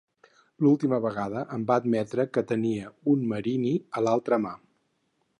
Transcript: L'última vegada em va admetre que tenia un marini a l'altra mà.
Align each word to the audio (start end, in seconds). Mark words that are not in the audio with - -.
L'última 0.65 0.97
vegada 1.01 1.43
em 1.57 1.65
va 1.71 1.75
admetre 1.81 2.25
que 2.37 2.43
tenia 2.51 2.87
un 3.13 3.21
marini 3.33 3.75
a 3.99 4.03
l'altra 4.07 4.41
mà. 4.47 4.55